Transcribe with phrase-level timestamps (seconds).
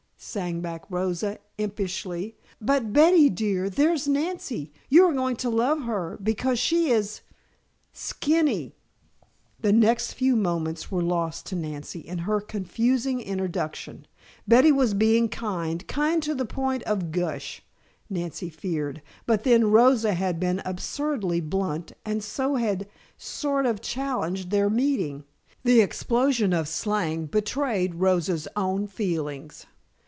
[0.23, 2.37] sang back Rosa, impishly.
[2.61, 4.71] "But, Betty dear, there's Nancy.
[4.87, 7.21] You are going to love her because she is
[7.91, 8.75] skinny!"
[9.59, 14.05] The next few moments were lost to Nancy in her confusing introduction.
[14.47, 17.63] Betty was being kind, kind to the point of gush,
[18.07, 22.87] Nancy feared, but then Rosa had been absurdly blunt and so had
[23.17, 25.23] sort of challenged their meeting.
[25.63, 29.65] The explosion of slang betrayed Rosa's own feelings.